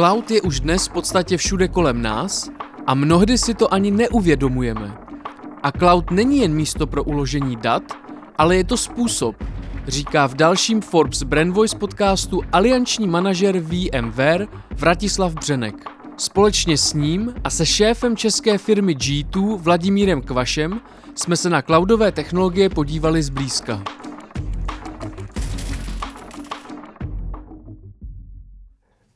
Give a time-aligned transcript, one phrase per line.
[0.00, 2.50] Cloud je už dnes v podstatě všude kolem nás
[2.86, 4.98] a mnohdy si to ani neuvědomujeme.
[5.62, 7.82] A cloud není jen místo pro uložení dat,
[8.38, 9.36] ale je to způsob,
[9.88, 15.74] říká v dalším Forbes Brand Voice podcastu alianční manažer VMware Vratislav Břenek.
[16.16, 20.80] Společně s ním a se šéfem české firmy G2 Vladimírem Kvašem
[21.14, 23.82] jsme se na cloudové technologie podívali zblízka.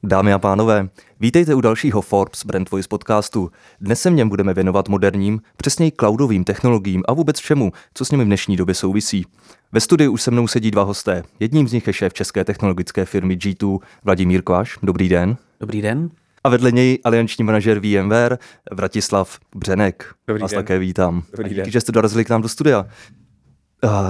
[0.07, 0.89] Dámy a pánové,
[1.21, 3.51] vítejte u dalšího Forbes Brand Voice podcastu.
[3.81, 8.11] Dnes se v něm budeme věnovat moderním, přesněji cloudovým technologiím a vůbec všemu, co s
[8.11, 9.27] nimi v dnešní době souvisí.
[9.73, 11.23] Ve studiu už se mnou sedí dva hosté.
[11.41, 14.79] Jedním z nich je šéf české technologické firmy G2 Vladimír Kvaš.
[14.83, 15.37] Dobrý den.
[15.61, 16.11] Dobrý den.
[16.45, 18.39] A vedle něj alianční manažer VMware
[18.73, 20.15] Vratislav Břenek.
[20.29, 20.59] Dobrý Vás den.
[20.59, 21.23] také vítám.
[21.31, 21.71] Dobrý a díky, den.
[21.71, 22.87] že jste dorazili k nám do studia.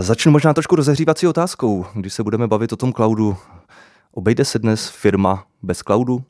[0.01, 1.87] Začnu možná trošku rozehřívací otázkou.
[1.95, 3.37] Když se budeme bavit o tom cloudu,
[4.15, 6.23] obejde se dnes firma bez cloudu?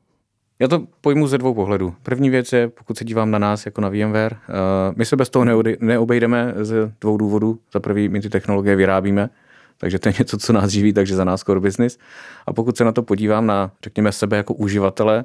[0.58, 1.94] Já to pojmu ze dvou pohledů.
[2.02, 5.30] První věc je, pokud se dívám na nás jako na VMware, uh, my se bez
[5.30, 5.44] toho
[5.80, 7.58] neobejdeme z dvou důvodů.
[7.72, 9.30] Za prvý, my ty technologie vyrábíme,
[9.78, 11.98] takže to je něco, co nás živí, takže za nás core business.
[12.46, 15.24] A pokud se na to podívám na, řekněme, sebe jako uživatele,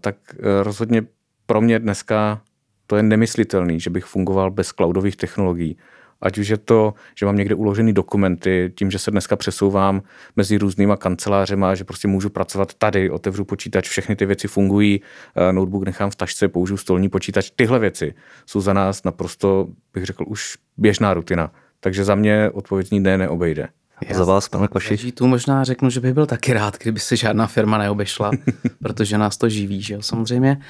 [0.00, 1.02] tak uh, rozhodně
[1.46, 2.40] pro mě dneska
[2.86, 5.76] to je nemyslitelný, že bych fungoval bez cloudových technologií.
[6.20, 10.02] Ať už je to, že mám někde uložený dokumenty, tím, že se dneska přesouvám
[10.36, 15.00] mezi různýma kancelářema, že prostě můžu pracovat tady, otevřu počítač, všechny ty věci fungují,
[15.36, 17.50] eh, notebook nechám v tašce, použiju stolní počítač.
[17.56, 18.14] Tyhle věci
[18.46, 21.50] jsou za nás naprosto, bych řekl, už běžná rutina.
[21.80, 23.68] Takže za mě odpovědní ne neobejde.
[24.10, 24.68] A za vás, pane?
[24.74, 28.30] Za tu možná řeknu, že bych byl taky rád, kdyby se žádná firma neobešla,
[28.82, 30.60] protože nás to živí, že jo, samozřejmě.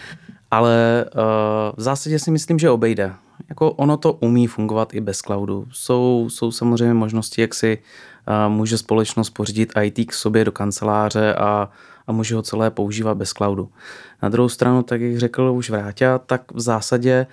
[0.50, 1.20] Ale uh,
[1.77, 3.12] v zásadě si myslím, že obejde.
[3.48, 5.67] Jako ono to umí fungovat i bez cloudu.
[5.73, 7.78] Jsou, jsou samozřejmě možnosti, jak si
[8.48, 11.71] může společnost pořídit IT k sobě do kanceláře a,
[12.06, 13.69] a může ho celé používat bez cloudu.
[14.22, 17.27] Na druhou stranu, tak jak řekl už Vráťa, tak v zásadě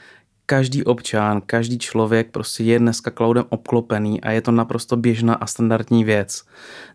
[0.45, 5.45] každý občan, každý člověk prostě je dneska cloudem obklopený a je to naprosto běžná a
[5.45, 6.43] standardní věc.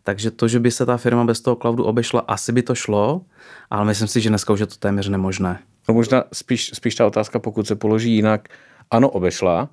[0.04, 3.22] Takže to, že by se ta firma bez toho cloudu obešla, asi by to šlo,
[3.70, 5.58] ale myslím si, že dneska už je to téměř nemožné.
[5.88, 8.48] No možná spíš, spíš ta otázka, pokud se položí jinak,
[8.90, 9.68] ano, obešla,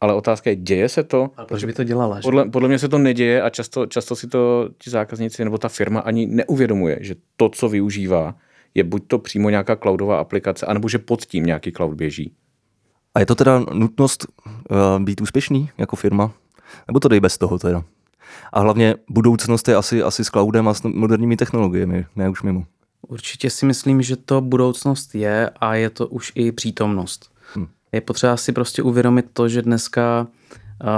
[0.00, 1.30] ale otázka je, děje se to?
[1.36, 2.16] Ale proč by to dělala?
[2.16, 2.22] Že?
[2.22, 5.68] Podle, podle mě se to neděje a často, často si to ti zákazníci nebo ta
[5.68, 8.34] firma ani neuvědomuje, že to, co využívá,
[8.74, 12.32] je buď to přímo nějaká cloudová aplikace, anebo že pod tím nějaký cloud běží.
[13.14, 16.32] A je to teda nutnost uh, být úspěšný jako firma?
[16.88, 17.84] Nebo to dej bez toho teda?
[18.52, 22.64] A hlavně budoucnost je asi, asi s cloudem a s moderními technologiemi, ne už mimo.
[23.08, 27.29] Určitě si myslím, že to budoucnost je a je to už i přítomnost.
[27.92, 30.26] Je potřeba si prostě uvědomit to, že dneska
[30.84, 30.88] uh,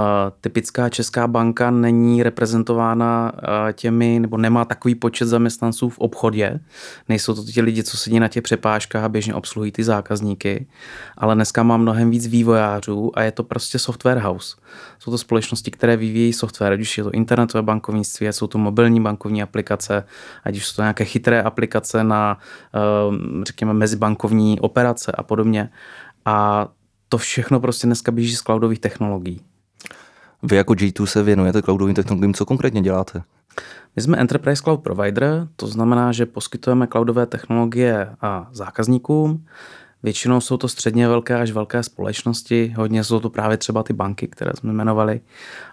[0.41, 3.39] typická česká banka není reprezentována uh,
[3.73, 6.59] těmi, nebo nemá takový počet zaměstnanců v obchodě.
[7.09, 10.67] Nejsou to ti lidi, co sedí na těch přepážkách a běžně obsluhují ty zákazníky,
[11.17, 14.55] ale dneska má mnohem víc vývojářů a je to prostě software house.
[14.99, 19.01] Jsou to společnosti, které vyvíjí software, ať už je to internetové bankovnictví, jsou to mobilní
[19.01, 20.03] bankovní aplikace,
[20.43, 22.37] ať už jsou to nějaké chytré aplikace na,
[23.07, 25.69] uh, řekněme, mezibankovní operace a podobně.
[26.25, 26.67] A
[27.13, 29.41] to všechno prostě dneska běží z cloudových technologií.
[30.43, 33.21] Vy jako G2 se věnujete cloudovým technologiím, co konkrétně děláte?
[33.95, 39.45] My jsme Enterprise Cloud Provider, to znamená, že poskytujeme cloudové technologie a zákazníkům.
[40.03, 44.27] Většinou jsou to středně velké až velké společnosti, hodně jsou to právě třeba ty banky,
[44.27, 45.21] které jsme jmenovali,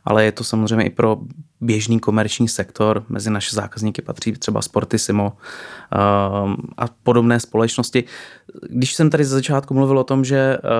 [0.04, 1.18] ale je to samozřejmě i pro
[1.60, 3.04] běžný komerční sektor.
[3.08, 8.04] Mezi naše zákazníky patří třeba Sportissimo um, a podobné společnosti.
[8.70, 10.70] Když jsem tady ze začátku mluvil o tom, že uh,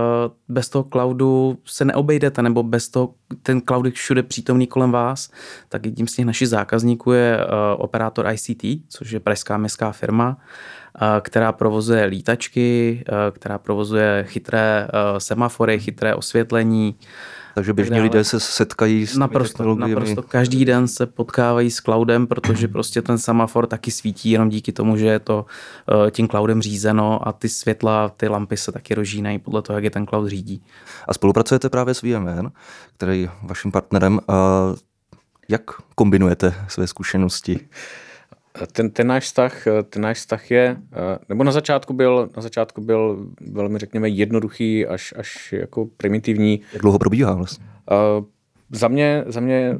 [0.49, 5.31] bez toho cloudu se neobejdete, nebo bez toho ten cloud je všude přítomný kolem vás,
[5.69, 7.45] tak jedním z těch našich zákazníků je uh,
[7.77, 14.89] operátor ICT, což je pražská městská firma, uh, která provozuje lítačky, která provozuje chytré
[15.19, 16.97] semafory, chytré osvětlení,
[17.55, 18.03] Takže běžní dále.
[18.03, 23.19] lidé se setkají s Naprosto, naprosto každý den se potkávají s cloudem, protože prostě ten
[23.19, 25.47] semafor taky svítí jenom díky tomu, že je to
[25.93, 29.85] uh, tím cloudem řízeno a ty světla, ty lampy se taky rozžínají podle toho, jak
[29.85, 30.63] je ten cloud řídí.
[31.09, 32.51] A spolupracujete právě s VMware,
[32.97, 34.21] který je vaším partnerem.
[34.29, 34.67] A
[35.49, 35.63] jak
[35.95, 37.61] kombinujete své zkušenosti?
[38.73, 42.81] Ten, ten, náš vztah, ten náš vztah je, eh, nebo na začátku byl, na začátku
[42.81, 46.61] byl velmi, řekněme, jednoduchý až, až jako primitivní.
[46.73, 47.67] Jak dlouho probíhá vlastně?
[47.91, 48.25] Uh,
[48.71, 49.79] za mě, za mě,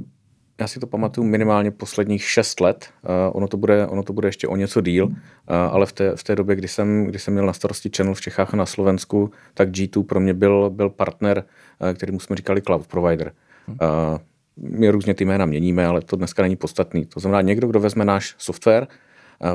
[0.61, 2.89] já si to pamatuju minimálně posledních šest let.
[3.03, 5.15] Uh, ono, to bude, ono to bude ještě o něco díl, uh,
[5.49, 8.21] ale v té, v té době, kdy jsem, kdy jsem měl na starosti channel v
[8.21, 11.45] Čechách a na Slovensku, tak G2 pro mě byl, byl partner,
[11.79, 13.33] uh, kterýmu jsme říkali cloud provider.
[13.69, 14.19] Uh,
[14.61, 17.07] my různě ty jména měníme, ale to dneska není podstatný.
[17.07, 18.87] To znamená někdo, kdo vezme náš software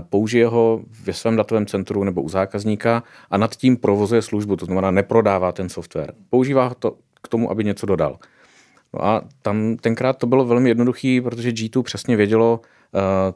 [0.10, 4.66] použije ho ve svém datovém centru nebo u zákazníka a nad tím provozuje službu, to
[4.66, 6.13] znamená neprodává ten software.
[6.30, 8.18] Používá to k tomu, aby něco dodal.
[8.94, 12.60] No a tam tenkrát to bylo velmi jednoduché, protože G2 přesně vědělo,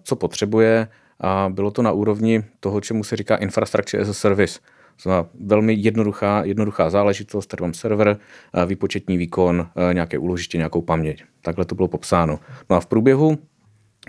[0.04, 0.88] co potřebuje
[1.20, 4.60] a bylo to na úrovni toho, čemu se říká infrastructure as a service.
[5.02, 8.18] Znamená velmi jednoduchá, jednoduchá záležitost, tady mám server,
[8.66, 11.24] výpočetní výkon, nějaké úložiště, nějakou paměť.
[11.42, 12.40] Takhle to bylo popsáno.
[12.70, 13.38] No a v průběhu,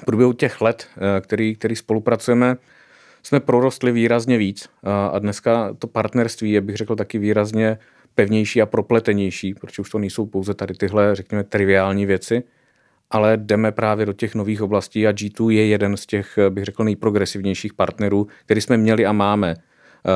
[0.03, 0.87] v průběhu těch let,
[1.21, 2.57] který, který spolupracujeme,
[3.23, 4.69] jsme prorostli výrazně víc
[5.13, 7.79] a dneska to partnerství je, bych řekl, taky výrazně
[8.15, 12.43] pevnější a propletenější, protože už to nejsou pouze tady tyhle, řekněme, triviální věci,
[13.11, 16.85] ale jdeme právě do těch nových oblastí a G2 je jeden z těch, bych řekl,
[16.85, 19.55] nejprogresivnějších partnerů, který jsme měli a máme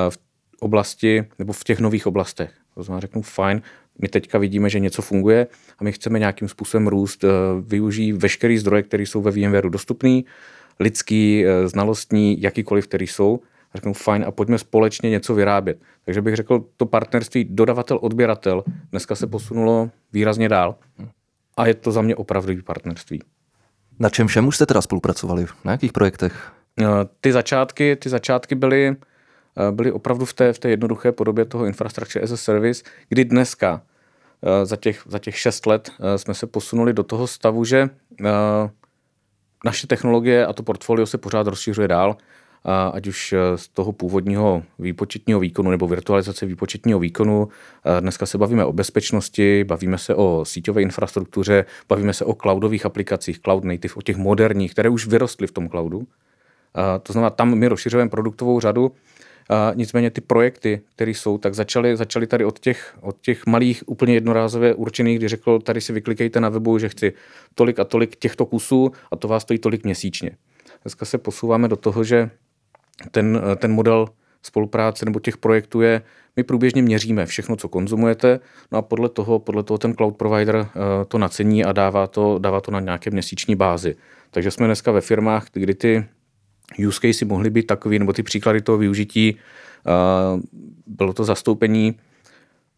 [0.08, 0.18] v
[0.60, 2.50] oblasti nebo v těch nových oblastech.
[2.74, 3.62] To znamená, řeknu fajn,
[3.98, 5.46] my teďka vidíme, že něco funguje
[5.78, 7.28] a my chceme nějakým způsobem růst, eh,
[7.60, 10.24] využijí veškerý zdroje, které jsou ve VMware dostupný,
[10.80, 13.40] lidský, eh, znalostní, jakýkoliv, který jsou.
[13.72, 15.78] A řeknu fajn a pojďme společně něco vyrábět.
[16.04, 20.76] Takže bych řekl, to partnerství dodavatel-odběratel dneska se posunulo výrazně dál
[21.56, 23.22] a je to za mě opravdový partnerství.
[23.98, 25.46] Na čem všem už jste teda spolupracovali?
[25.64, 26.52] Na jakých projektech?
[26.80, 26.84] Eh,
[27.20, 28.96] ty začátky, ty začátky byly
[29.70, 33.82] byly opravdu v té, v té jednoduché podobě toho infrastructure as a service, kdy dneska
[34.42, 37.90] eh, za těch, za těch šest let eh, jsme se posunuli do toho stavu, že
[39.64, 42.16] naše technologie a to portfolio se pořád rozšiřuje dál,
[42.92, 47.48] ať už z toho původního výpočetního výkonu nebo virtualizace výpočetního výkonu.
[48.00, 53.40] Dneska se bavíme o bezpečnosti, bavíme se o síťové infrastruktuře, bavíme se o cloudových aplikacích,
[53.40, 56.06] cloud native, o těch moderních, které už vyrostly v tom cloudu.
[57.02, 58.92] To znamená, tam my rozšiřujeme produktovou řadu
[59.50, 63.82] a nicméně ty projekty, které jsou, tak začaly, začaly tady od těch, od těch malých,
[63.86, 67.12] úplně jednorázově určených, kdy řekl, tady si vyklikejte na webu, že chci
[67.54, 70.30] tolik a tolik těchto kusů a to vás stojí tolik měsíčně.
[70.82, 72.30] Dneska se posouváme do toho, že
[73.10, 74.08] ten, ten model
[74.42, 76.02] spolupráce nebo těch projektů je,
[76.36, 78.40] my průběžně měříme všechno, co konzumujete,
[78.72, 80.66] no a podle toho, podle toho ten cloud provider uh,
[81.08, 83.96] to nacení a dává to, dává to na nějaké měsíční bázi.
[84.30, 86.04] Takže jsme dneska ve firmách, kdy ty
[86.86, 90.40] use case mohly být takový, nebo ty příklady toho využití, uh,
[90.86, 91.94] bylo to zastoupení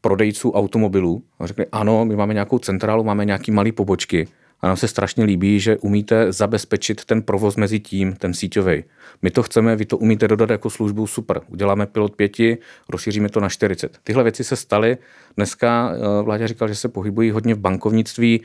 [0.00, 1.22] prodejců automobilů.
[1.38, 4.28] A řekli, ano, my máme nějakou centrálu, máme nějaký malý pobočky
[4.60, 8.84] a nám se strašně líbí, že umíte zabezpečit ten provoz mezi tím, ten síťový.
[9.22, 11.40] My to chceme, vy to umíte dodat jako službu, super.
[11.48, 13.98] Uděláme pilot pěti, rozšíříme to na 40.
[14.04, 14.96] Tyhle věci se staly.
[15.36, 15.92] Dneska
[16.22, 18.40] vládě říkal, že se pohybují hodně v bankovnictví.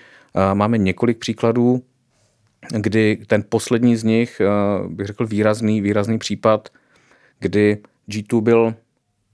[0.53, 1.81] Máme několik příkladů,
[2.69, 4.47] kdy ten poslední z nich, eh,
[4.87, 6.69] bych řekl výrazný, výrazný případ,
[7.39, 7.77] kdy
[8.09, 8.73] G2 byl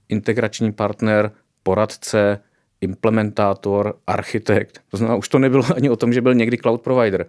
[0.08, 1.30] integrační partner,
[1.62, 2.40] poradce,
[2.80, 4.80] implementátor, architekt.
[4.90, 7.26] To znamená, už to nebylo ani o tom, že byl někdy cloud provider.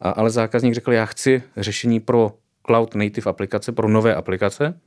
[0.00, 2.32] A, ale zákazník řekl, já chci řešení pro
[2.66, 4.80] cloud native aplikace, pro nové aplikace.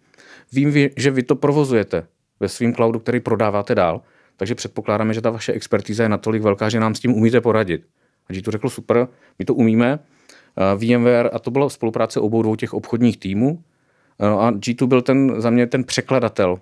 [0.53, 2.07] Vím, že vy to provozujete
[2.39, 4.01] ve svém cloudu, který prodáváte dál,
[4.37, 7.85] takže předpokládáme, že ta vaše expertíza je natolik velká, že nám s tím umíte poradit.
[8.29, 9.07] A G2 řekl, super,
[9.39, 9.99] my to umíme,
[10.75, 13.63] VMware a to byla spolupráce obou dvou těch obchodních týmů.
[14.19, 16.59] Eh, a G2 byl ten za mě ten překladatel,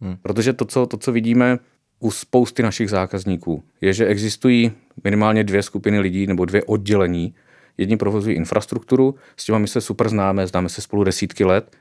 [0.00, 0.16] hmm.
[0.22, 1.58] protože to co, to, co vidíme
[2.00, 4.72] u spousty našich zákazníků, je, že existují
[5.04, 7.34] minimálně dvě skupiny lidí nebo dvě oddělení.
[7.78, 11.76] Jedni provozují infrastrukturu, s těma my se super známe, známe se spolu desítky let.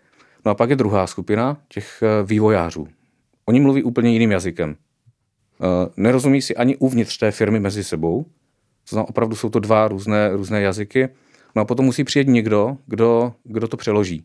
[0.46, 2.88] No a pak je druhá skupina těch eh, vývojářů.
[3.46, 4.75] Oni mluví úplně jiným jazykem.
[5.98, 8.24] Nerozumí si ani uvnitř té firmy mezi sebou.
[8.24, 11.10] To znamená, opravdu jsou to dva různé, různé jazyky.
[11.56, 14.24] No a potom musí přijet někdo, kdo, kdo to přeloží.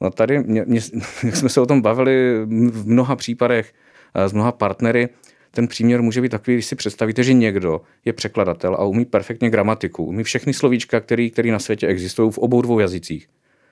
[0.00, 0.80] No tady, mě, mě,
[1.24, 3.72] jak jsme se o tom bavili v mnoha případech
[4.14, 5.08] eh, s mnoha partnery,
[5.50, 9.50] ten příměr může být takový, když si představíte, že někdo je překladatel a umí perfektně
[9.50, 13.28] gramatiku, umí všechny slovíčka, které který na světě existují v obou dvou jazycích.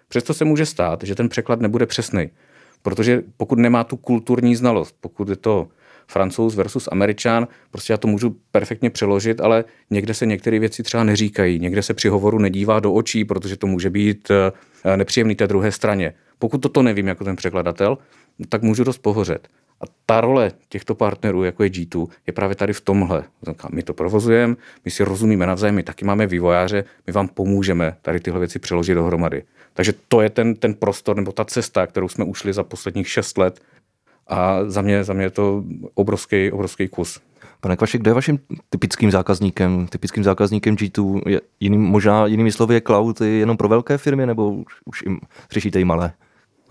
[0.09, 2.31] Přesto se může stát, že ten překlad nebude přesný,
[2.83, 5.69] protože pokud nemá tu kulturní znalost, pokud je to
[6.11, 11.05] francouz versus američan, prostě já to můžu perfektně přeložit, ale někde se některé věci třeba
[11.05, 15.47] neříkají, někde se při hovoru nedívá do očí, protože to může být eh, nepříjemný té
[15.47, 16.15] druhé straně.
[16.39, 17.99] Pokud toto nevím jako ten překladatel,
[18.49, 19.49] tak můžu dost pohořet.
[19.81, 23.25] A ta role těchto partnerů, jako je G2, je právě tady v tomhle.
[23.73, 28.21] My to provozujeme, my si rozumíme navzájem, my taky máme vývojáře, my vám pomůžeme tady
[28.21, 29.43] tyhle věci přeložit dohromady.
[29.75, 33.39] Takže to je ten, ten prostor nebo ta cesta, kterou jsme ušli za posledních šest
[33.39, 33.61] let
[34.31, 37.21] a za mě, za mě je to obrovský, obrovský kus.
[37.61, 38.39] Pane Kvašek, kdo je vaším
[38.71, 39.87] typickým zákazníkem?
[39.87, 44.53] Typickým zákazníkem G2 je jiným, možná jinými slovy je cloud jenom pro velké firmy, nebo
[44.53, 45.21] už, už jim,
[45.53, 46.13] řešíte i malé?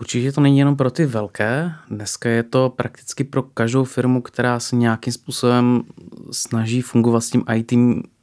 [0.00, 1.72] Určitě to není jenom pro ty velké.
[1.90, 5.82] Dneska je to prakticky pro každou firmu, která se nějakým způsobem
[6.30, 7.72] snaží fungovat s tím IT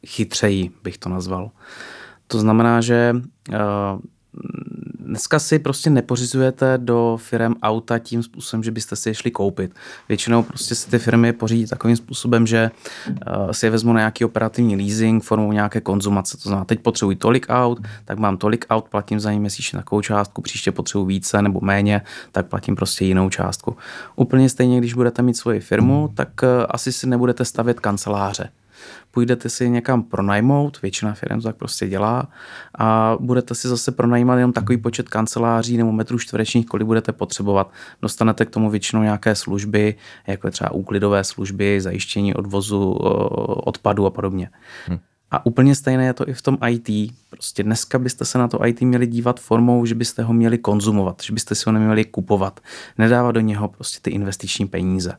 [0.08, 1.52] chytřeji, bych to nazval.
[2.28, 3.16] To znamená, že
[3.50, 3.56] uh,
[5.08, 9.72] dneska si prostě nepořizujete do firm auta tím způsobem, že byste si je šli koupit.
[10.10, 12.72] Většinou prostě si ty firmy pořídí takovým způsobem, že
[13.08, 16.38] uh, si je vezmu na nějaký operativní leasing formou nějaké konzumace.
[16.38, 20.02] To znamená, teď potřebuji tolik aut, tak mám tolik aut, platím za ně měsíčně takovou
[20.02, 23.78] částku, příště potřebuji více nebo méně, tak platím prostě jinou částku.
[24.16, 28.50] Úplně stejně, když budete mít svoji firmu, tak uh, asi si nebudete stavět kanceláře
[29.12, 32.28] půjdete si někam pronajmout, většina firm to tak prostě dělá,
[32.78, 37.72] a budete si zase pronajímat jenom takový počet kanceláří nebo metrů čtverečních, kolik budete potřebovat.
[38.02, 39.96] Dostanete k tomu většinou nějaké služby,
[40.28, 42.92] jako je třeba úklidové služby, zajištění odvozu
[43.64, 44.50] odpadu a podobně.
[44.88, 45.00] Hmm.
[45.32, 47.14] A úplně stejné je to i v tom IT.
[47.30, 51.22] Prostě dneska byste se na to IT měli dívat formou, že byste ho měli konzumovat,
[51.24, 52.60] že byste si ho neměli kupovat,
[52.98, 55.18] nedávat do něho prostě ty investiční peníze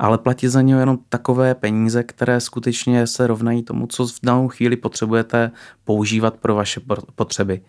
[0.00, 4.48] ale platit za něj jenom takové peníze, které skutečně se rovnají tomu, co v danou
[4.48, 5.50] chvíli potřebujete
[5.84, 6.80] používat pro vaše
[7.14, 7.60] potřeby.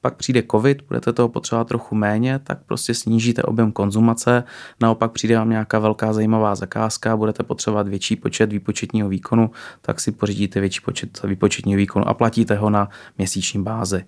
[0.00, 4.44] Pak přijde covid, budete toho potřebovat trochu méně, tak prostě snížíte objem konzumace,
[4.80, 9.50] naopak přijde vám nějaká velká zajímavá zakázka, budete potřebovat větší počet výpočetního výkonu,
[9.80, 12.88] tak si pořídíte větší počet výpočetního výkonu a platíte ho na
[13.18, 14.04] měsíční bázi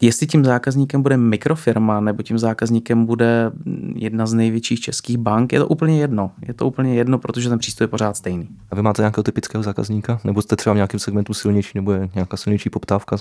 [0.00, 3.50] jestli tím zákazníkem bude mikrofirma nebo tím zákazníkem bude
[3.94, 6.30] jedna z největších českých bank, je to úplně jedno.
[6.48, 8.48] Je to úplně jedno, protože ten přístup je pořád stejný.
[8.70, 10.20] A vy máte nějakého typického zákazníka?
[10.24, 13.16] Nebo jste třeba v nějakém segmentu silnější, nebo je nějaká silnější poptávka?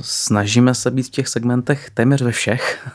[0.00, 2.88] Snažíme se být v těch segmentech téměř ve všech.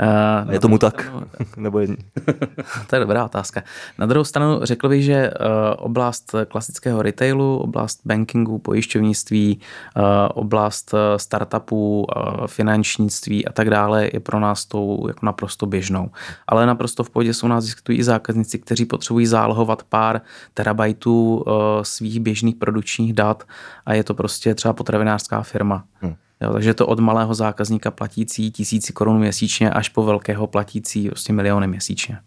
[0.50, 1.12] je tomu tak?
[1.56, 1.88] Nebo je...
[2.86, 3.62] to je dobrá otázka.
[3.98, 5.32] Na druhou stranu řekl bych, že eh,
[5.76, 9.60] oblast klasického retailu, oblast bankingu, pojišťovnictví,
[9.96, 12.06] eh, oblast eh, startupů,
[12.46, 16.10] finančnictví a tak dále je pro nás tou jako naprosto běžnou.
[16.46, 20.20] Ale naprosto v pohodě jsou nás diskutují i zákazníci, kteří potřebují zálohovat pár
[20.54, 21.44] terabajtů
[21.82, 23.44] svých běžných produkčních dat
[23.86, 25.84] a je to prostě třeba potravinářská firma firma.
[26.00, 26.14] Hmm.
[26.40, 31.32] Jo, takže to od malého zákazníka platící tisíci korun měsíčně až po velkého platící prostě
[31.32, 32.18] miliony měsíčně.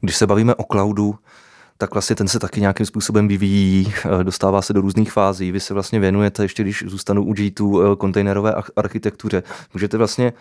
[0.00, 1.14] Když se bavíme o cloudu,
[1.78, 5.52] tak vlastně ten se taky nějakým způsobem vyvíjí, eh, dostává se do různých fází.
[5.52, 9.42] Vy se vlastně věnujete, ještě když zůstanu u G2, eh, kontejnerové architektuře.
[9.74, 10.32] Můžete vlastně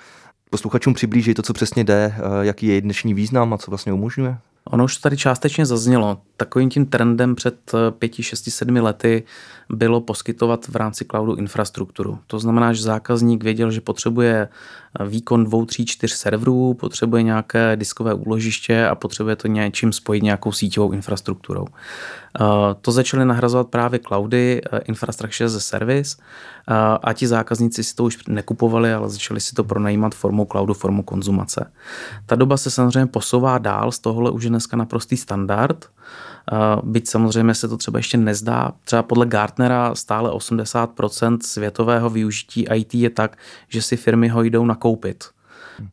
[0.50, 4.38] posluchačům přiblížit to, co přesně jde, eh, jaký je dnešní význam a co vlastně umožňuje?
[4.70, 6.22] Ono už to tady částečně zaznělo.
[6.38, 9.24] Takovým tím trendem před 5, 6, 7 lety
[9.70, 12.20] bylo poskytovat v rámci cloudu infrastrukturu.
[12.28, 14.48] To znamená, že zákazník věděl, že potřebuje
[15.06, 20.52] výkon dvou, tří, čtyř serverů, potřebuje nějaké diskové úložiště a potřebuje to něčím spojit nějakou
[20.52, 21.66] síťovou infrastrukturou.
[21.66, 22.46] Eh,
[22.82, 26.18] to začaly nahrazovat právě cloudy, eh, infrastructure as a service
[26.70, 30.74] eh, a ti zákazníci si to už nekupovali, ale začali si to pronajímat formou cloudu,
[30.74, 31.72] formou konzumace.
[32.26, 35.86] Ta doba se samozřejmě posouvá dál, z tohohle už je dneska naprostý standard,
[36.84, 38.72] byť samozřejmě se to třeba ještě nezdá.
[38.84, 43.38] Třeba podle Gartnera stále 80% světového využití IT je tak,
[43.68, 45.24] že si firmy ho jdou nakoupit.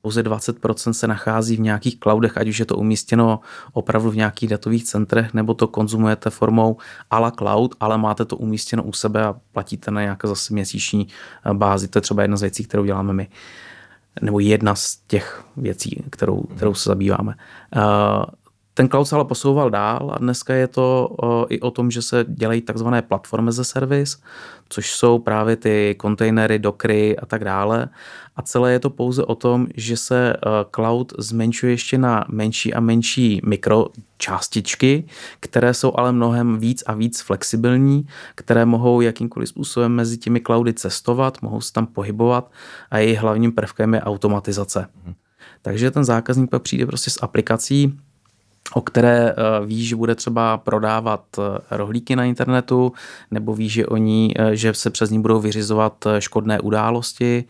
[0.01, 3.41] Pouze 20% se nachází v nějakých cloudech, ať už je to umístěno
[3.73, 6.77] opravdu v nějakých datových centrech, nebo to konzumujete formou
[7.11, 11.09] a la cloud, ale máte to umístěno u sebe a platíte na nějaké zase měsíční
[11.45, 11.89] eh, bázi.
[11.89, 13.29] To je třeba jedna z věcí, kterou děláme my
[14.23, 17.35] nebo jedna z těch věcí, kterou, kterou se zabýváme.
[18.77, 21.17] Ten cloud se ale posouval dál a dneska je to
[21.49, 24.19] i o tom, že se dělají takzvané platformy ze service,
[24.69, 27.89] což jsou právě ty kontejnery, dokry a tak dále.
[28.37, 30.37] A celé je to pouze o tom, že se
[30.75, 35.05] cloud zmenšuje ještě na menší a menší mikročástičky,
[35.41, 40.75] které jsou ale mnohem víc a víc flexibilní, které mohou jakýmkoliv způsobem mezi těmi cloudy
[40.75, 42.51] cestovat, mohou se tam pohybovat
[42.91, 44.89] a její hlavním prvkem je automatizace.
[45.05, 45.15] Mhm.
[45.63, 47.99] Takže ten zákazník pak přijde prostě s aplikací,
[48.75, 52.93] o které eh, ví, že bude třeba prodávat eh, rohlíky na internetu,
[53.31, 57.45] nebo ví, že oni, eh, že se přes ní budou vyřizovat škodné události,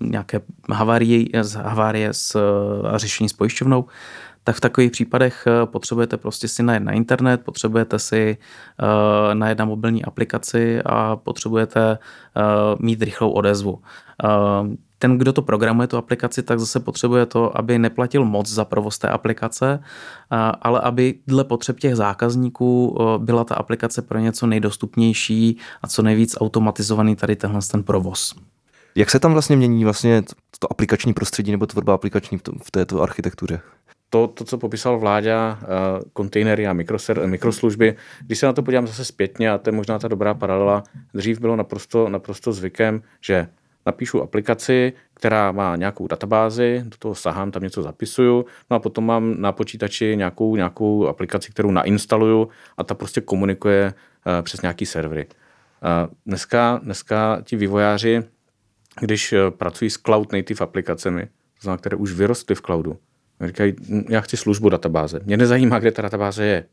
[0.00, 0.40] nějaké
[0.70, 1.26] havárie,
[1.56, 2.36] havárie s,
[2.84, 3.84] a řešení s pojišťovnou,
[4.50, 8.36] tak v takových případech potřebujete prostě si najet na internet, potřebujete si
[9.34, 11.98] najet na mobilní aplikaci a potřebujete
[12.78, 13.78] mít rychlou odezvu
[14.98, 18.98] ten, kdo to programuje, tu aplikaci, tak zase potřebuje to, aby neplatil moc za provoz
[18.98, 19.82] té aplikace,
[20.62, 26.36] ale aby dle potřeb těch zákazníků byla ta aplikace pro něco nejdostupnější a co nejvíc
[26.40, 28.34] automatizovaný tady tenhle ten provoz.
[28.94, 30.22] Jak se tam vlastně mění vlastně
[30.58, 33.60] to aplikační prostředí nebo tvorba aplikační v této architektuře?
[34.10, 35.58] To, to, co popisal vláda,
[36.12, 39.98] kontejnery a mikroser, mikroslužby, když se na to podívám zase zpětně, a to je možná
[39.98, 40.82] ta dobrá paralela,
[41.14, 43.46] dřív bylo naprosto, naprosto zvykem, že
[43.86, 49.06] napíšu aplikaci, která má nějakou databázi, do toho sahám, tam něco zapisuju, no a potom
[49.06, 53.94] mám na počítači nějakou, nějakou aplikaci, kterou nainstaluju a ta prostě komunikuje
[54.26, 55.26] uh, přes nějaký servery.
[56.26, 58.22] Dneska, dneska ti vývojáři
[59.00, 62.98] když eh, pracují s cloud native aplikacemi, to znamená, které už vyrostly v cloudu,
[63.46, 65.20] říkají, "Hm, já chci službu databáze.
[65.24, 66.64] Mě nezajímá, kde ta databáze je.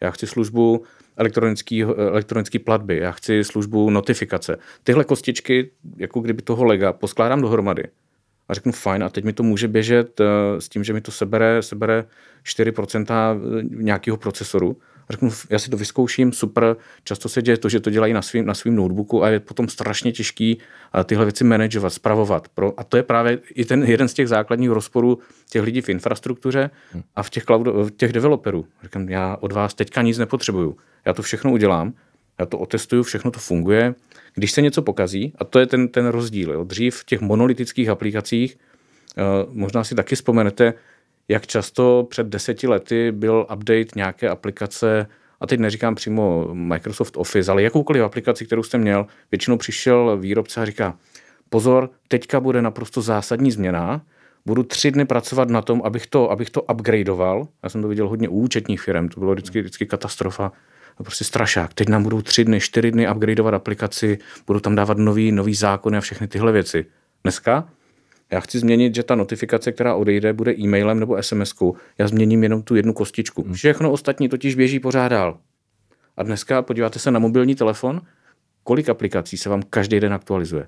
[0.00, 0.84] Já chci službu
[1.16, 4.56] elektronický, elektronický platby, já chci službu notifikace.
[4.84, 7.84] Tyhle kostičky, jako kdyby toho lega, poskládám dohromady
[8.48, 10.24] a řeknu fajn a teď mi to může běžet eh,
[10.60, 12.04] s tím, že mi to sebere, sebere
[12.44, 13.40] 4%
[13.70, 14.76] nějakého procesoru.
[15.10, 18.46] Řeknu, já si to vyzkouším, super, často se děje to, že to dělají na svým,
[18.46, 20.58] na svým notebooku a je potom strašně těžký
[21.00, 22.48] eh, tyhle věci manažovat, spravovat.
[22.48, 25.18] Pro, a to je právě i ten jeden z těch základních rozporů
[25.50, 26.70] těch lidí v infrastruktuře
[27.16, 28.66] a v těch, cloud, v těch developerů.
[28.82, 30.76] Říkám, já od vás teďka nic nepotřebuju.
[31.04, 31.92] Já to všechno udělám,
[32.38, 33.94] já to otestuju, všechno to funguje.
[34.34, 37.88] Když se něco pokazí, a to je ten, ten rozdíl, jo, dřív v těch monolitických
[37.88, 38.58] aplikacích,
[39.16, 40.74] eh, možná si taky vzpomenete,
[41.28, 45.06] jak často před deseti lety byl update nějaké aplikace,
[45.40, 50.60] a teď neříkám přímo Microsoft Office, ale jakoukoliv aplikaci, kterou jste měl, většinou přišel výrobce
[50.60, 50.96] a říká,
[51.48, 54.02] pozor, teďka bude naprosto zásadní změna,
[54.46, 57.48] budu tři dny pracovat na tom, abych to, abych to upgradeoval.
[57.62, 60.52] Já jsem to viděl hodně u účetních firm, to bylo vždycky, vždycky katastrofa.
[60.96, 61.74] Prostě strašák.
[61.74, 65.98] Teď nám budou tři dny, čtyři dny upgradeovat aplikaci, budou tam dávat nový, nový zákony
[65.98, 66.86] a všechny tyhle věci.
[67.22, 67.68] Dneska
[68.32, 71.74] já chci změnit, že ta notifikace, která odejde, bude e-mailem nebo SMS-kou.
[71.98, 73.52] Já změním jenom tu jednu kostičku.
[73.52, 75.38] Všechno ostatní totiž běží pořád dál.
[76.16, 78.00] A dneska podíváte se na mobilní telefon,
[78.64, 80.66] kolik aplikací se vám každý den aktualizuje.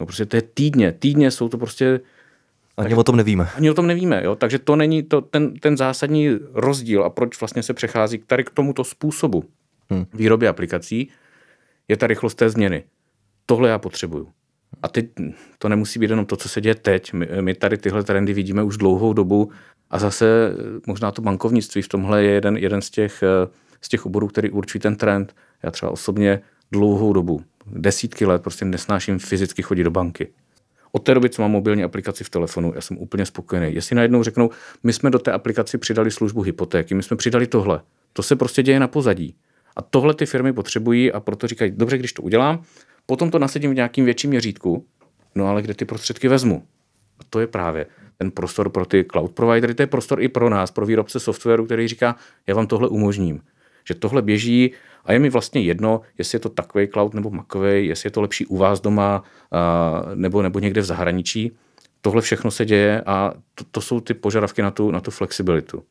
[0.00, 0.92] No prostě to je týdně.
[0.92, 2.00] Týdně jsou to prostě
[2.76, 3.48] Ani o tom nevíme.
[3.56, 4.34] ani o tom nevíme, jo?
[4.36, 8.44] takže to není to, ten, ten zásadní rozdíl a proč vlastně se přechází k tady
[8.44, 9.44] k tomuto způsobu
[9.90, 10.06] Hmm.
[10.14, 11.08] výroby aplikací,
[11.88, 12.84] je ta rychlost té změny.
[13.46, 14.28] Tohle já potřebuju.
[14.82, 15.06] A teď
[15.58, 17.12] to nemusí být jenom to, co se děje teď.
[17.12, 19.50] My, my tady tyhle trendy vidíme už dlouhou dobu
[19.90, 20.54] a zase
[20.86, 23.48] možná to bankovnictví v tomhle je jeden, jeden z, těch, eh,
[23.80, 25.34] z těch oborů, který určí ten trend.
[25.62, 26.40] Já třeba osobně
[26.72, 30.28] dlouhou dobu, desítky let, prostě nesnáším fyzicky chodit do banky.
[30.92, 33.74] Od té doby, co mám mobilní aplikaci v telefonu, já jsem úplně spokojený.
[33.74, 34.50] Jestli najednou řeknou,
[34.82, 37.80] my jsme do té aplikaci přidali službu hypotéky, my jsme přidali tohle.
[38.12, 39.36] To se prostě děje na pozadí.
[39.76, 42.62] A tohle ty firmy potřebují a proto říkají, dobře, když to udělám,
[43.06, 44.84] potom to nasadím v nějakým větším měřítku,
[45.34, 46.62] no ale kde ty prostředky vezmu?
[47.20, 47.86] A to je právě
[48.18, 51.64] ten prostor pro ty cloud providery, to je prostor i pro nás, pro výrobce softwaru,
[51.64, 52.16] který říká,
[52.46, 53.40] já vám tohle umožním.
[53.88, 54.72] Že tohle běží
[55.04, 58.20] a je mi vlastně jedno, jestli je to takový cloud nebo makový, jestli je to
[58.20, 61.52] lepší u vás doma a, nebo, nebo někde v zahraničí.
[62.00, 65.82] Tohle všechno se děje a to, to jsou ty požadavky na tu, na tu flexibilitu.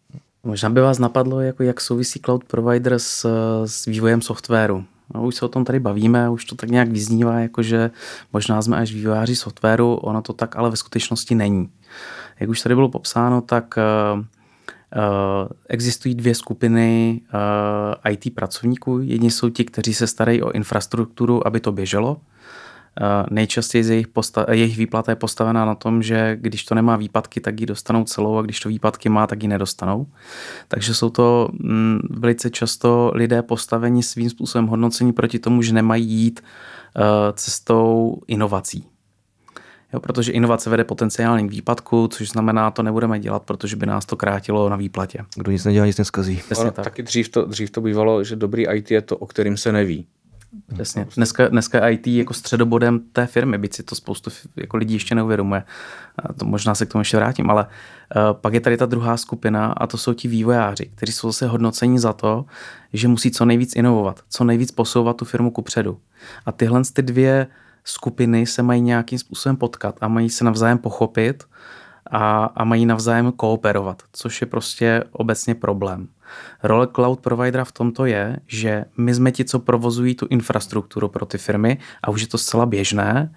[0.43, 3.27] Možná by vás napadlo, jako jak souvisí cloud provider s,
[3.65, 4.85] s vývojem softwaru.
[5.13, 7.91] No, už se o tom tady bavíme, už to tak nějak vyznívá, jakože
[8.33, 11.69] možná jsme až vývojáři softwaru, ono to tak ale ve skutečnosti není.
[12.39, 14.25] Jak už tady bylo popsáno, tak uh, uh,
[15.69, 17.21] existují dvě skupiny
[18.05, 18.99] uh, IT pracovníků.
[18.99, 22.17] Jedni jsou ti, kteří se starají o infrastrukturu, aby to běželo.
[23.01, 26.95] Uh, nejčastěji z jejich, posta- jejich výplata je postavená na tom, že když to nemá
[26.95, 30.07] výpadky, tak ji dostanou celou a když to výpadky má, tak ji nedostanou.
[30.67, 36.07] Takže jsou to mm, velice často lidé postaveni svým způsobem hodnocení proti tomu, že nemají
[36.07, 36.39] jít
[36.95, 37.03] uh,
[37.33, 38.87] cestou inovací.
[39.93, 44.05] Jo, protože inovace vede potenciálně k výpadku, což znamená, to nebudeme dělat, protože by nás
[44.05, 45.25] to krátilo na výplatě.
[45.35, 46.35] Kdo nic nedělá, nic neskazí.
[46.45, 46.85] Přesně Ono, tak.
[46.85, 50.07] taky dřív to, dřív to bývalo, že dobrý IT je to, o kterým se neví.
[50.73, 51.07] Přesně.
[51.15, 55.63] Dneska, dneska IT jako středobodem té firmy, byť si to spoustu jako lidí ještě neuvědomuje.
[56.19, 59.17] A to možná se k tomu ještě vrátím, ale uh, pak je tady ta druhá
[59.17, 62.45] skupina a to jsou ti vývojáři, kteří jsou zase hodnoceni za to,
[62.93, 65.99] že musí co nejvíc inovovat, co nejvíc posouvat tu firmu ku předu.
[66.45, 67.47] A tyhle ty dvě
[67.83, 71.43] skupiny se mají nějakým způsobem potkat a mají se navzájem pochopit
[72.11, 76.07] a, a mají navzájem kooperovat, což je prostě obecně problém.
[76.63, 81.25] Role cloud providera v tomto je, že my jsme ti, co provozují tu infrastrukturu pro
[81.25, 83.35] ty firmy a už je to zcela běžné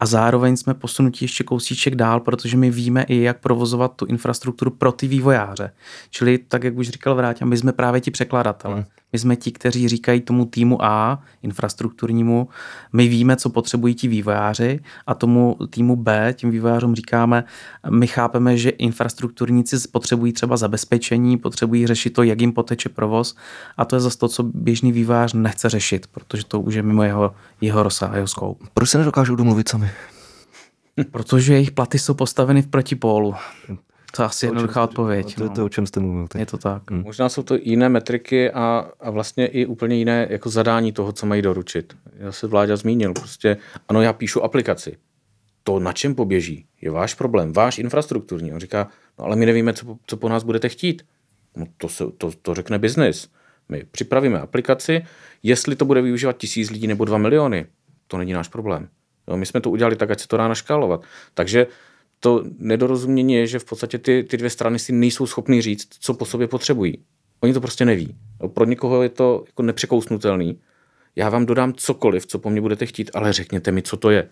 [0.00, 4.70] a zároveň jsme posunutí ještě kousíček dál, protože my víme i, jak provozovat tu infrastrukturu
[4.70, 5.72] pro ty vývojáře.
[6.10, 8.84] Čili tak, jak už říkal Vráťa, my jsme právě ti překladatelé.
[9.12, 12.48] My jsme ti, kteří říkají tomu týmu A, infrastrukturnímu,
[12.92, 17.44] my víme, co potřebují ti vývojáři a tomu týmu B, tím vývojářům říkáme,
[17.90, 23.36] my chápeme, že infrastrukturníci potřebují třeba zabezpečení, potřebují řešit to, jak jim poteče provoz
[23.76, 27.02] a to je zase to, co běžný vývojář nechce řešit, protože to už je mimo
[27.02, 28.64] jeho, jeho rozsah, jeho scope.
[28.74, 29.90] Proč se nedokážou domluvit sami?
[31.10, 33.34] Protože jejich platy jsou postaveny v protipólu.
[34.16, 35.34] To je asi jednoduchá odpověď.
[35.34, 35.54] To je no.
[35.54, 36.28] to, o čem jste mluvil.
[36.28, 36.40] teď.
[36.40, 36.90] Je to tak.
[36.90, 41.26] Možná jsou to jiné metriky a, a vlastně i úplně jiné jako zadání toho, co
[41.26, 41.96] mají doručit.
[42.16, 43.56] Já se Vláďa zmínil, prostě
[43.88, 44.96] ano, já píšu aplikaci.
[45.62, 48.52] To, na čem poběží, je váš problém, váš infrastrukturní.
[48.52, 51.02] On říká, no ale my nevíme, co, po- co po nás budete chtít.
[51.56, 53.28] No to, se, to, to řekne biznis.
[53.68, 55.04] My připravíme aplikaci,
[55.42, 57.66] jestli to bude využívat tisíc lidí nebo dva miliony,
[58.06, 58.88] to není náš problém.
[59.28, 61.02] Jo, my jsme to udělali tak, ať se to dá naškálovat.
[61.34, 61.66] Takže
[62.20, 66.14] to nedorozumění je, že v podstatě ty, ty dvě strany si nejsou schopny říct, co
[66.14, 66.98] po sobě potřebují.
[67.40, 68.16] Oni to prostě neví.
[68.42, 70.58] Jo, pro někoho je to jako nepřekousnutelný.
[71.16, 74.28] Já vám dodám cokoliv, co po mně budete chtít, ale řekněte mi, co to je.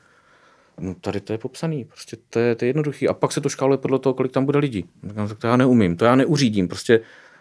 [0.81, 3.09] No tady to je popsaný, prostě to je, to je jednoduchý.
[3.09, 4.85] A pak se to škáluje podle toho, kolik tam bude lidí.
[5.03, 7.01] No, tak to já neumím, to já neuřídím, prostě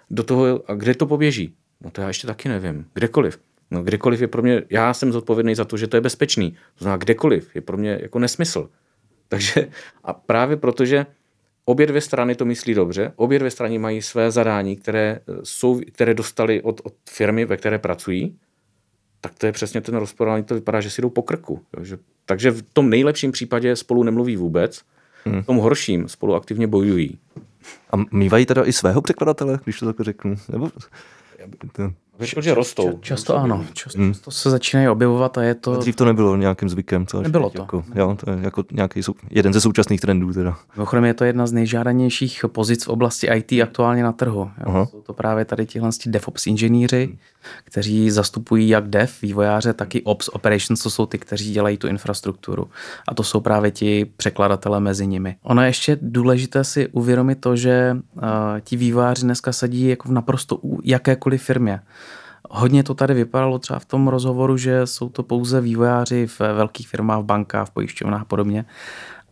[0.10, 1.54] do toho, a kde to poběží?
[1.82, 3.40] No to já ještě taky nevím, kdekoliv.
[3.72, 6.52] No kdekoliv je pro mě, já jsem zodpovědný za to, že to je bezpečný.
[6.52, 8.70] To znamená, kdekoliv je pro mě jako nesmysl.
[9.30, 9.68] Takže
[10.04, 11.06] a právě protože
[11.66, 16.14] obě dvě strany to myslí dobře, obě dvě strany mají své zadání, které, jsou, které
[16.14, 18.38] dostali od, od firmy, ve které pracují,
[19.22, 21.62] tak to je přesně ten rozpor, to vypadá, že si jdou po krku.
[21.78, 24.82] Jo, že, takže v tom nejlepším případě spolu nemluví vůbec,
[25.26, 25.42] hmm.
[25.42, 27.18] v tom horším spolu aktivně bojují.
[27.92, 30.36] A mývají teda i svého překladatele, když to tak řeknu?
[30.50, 30.70] Nebo...
[31.72, 31.94] To...
[32.19, 32.97] Řekl, že rostou.
[33.01, 34.13] Často ano, často, hmm.
[34.13, 35.73] často se začínají objevovat a je to...
[35.73, 37.08] A dřív to nebylo nějakým zvykem.
[37.08, 37.62] Co nebylo to.
[37.62, 40.58] Jako, jo, to je jako nějaký sou, jeden ze současných trendů teda.
[40.75, 44.51] Mimochodem je to jedna z nejžádanějších pozic v oblasti IT aktuálně na trhu.
[44.65, 44.88] Jo.
[44.91, 47.17] Jsou to právě tady tihle DevOps inženýři, hmm.
[47.64, 51.88] Kteří zastupují jak dev, vývojáře, tak i Ops Operations, co jsou ty, kteří dělají tu
[51.88, 52.70] infrastrukturu.
[53.08, 55.36] A to jsou právě ti překladatelé mezi nimi.
[55.44, 58.22] Ono je ještě důležité si uvědomit to, že uh,
[58.62, 61.80] ti vývojáři dneska sedí jako v naprosto jakékoliv firmě.
[62.50, 66.88] Hodně to tady vypadalo třeba v tom rozhovoru, že jsou to pouze vývojáři v velkých
[66.88, 68.66] firmách, v bankách, v pojišťovnách a podobně.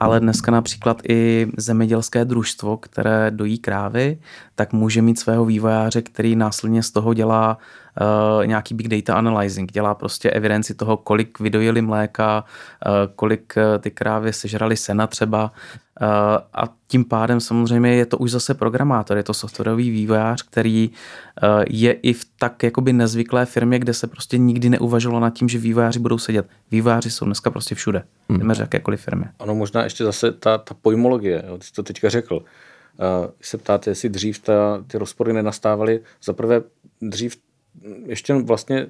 [0.04, 4.20] Ale dneska například i zemědělské družstvo, které dojí krávy,
[4.56, 7.58] tak může mít svého vývojáře, který následně z toho dělá
[8.38, 13.82] uh, nějaký big data analyzing, dělá prostě evidenci toho, kolik vydojili mléka, uh, kolik uh,
[13.82, 15.52] ty krávy sežrali sena třeba
[16.54, 21.64] a tím pádem samozřejmě je to už zase programátor, je to softwarový vývojář, který uh,
[21.70, 25.60] je i v tak jakoby nezvyklé firmě, kde se prostě nikdy neuvažovalo nad tím, že
[25.60, 26.48] vývojáři budou sedět.
[26.72, 28.40] Vývojáři jsou dneska prostě všude, hmm.
[28.40, 29.26] téměř jakékoliv firmě.
[29.40, 32.36] Ano, možná ještě zase ta, ta pojmologie, jo, ty jsi to teďka řekl.
[32.36, 32.42] Uh,
[33.42, 36.00] se ptáte, jestli dřív ta, ty rozpory nenastávaly.
[36.24, 36.62] Za prvé
[37.02, 37.38] dřív
[38.06, 38.88] ještě vlastně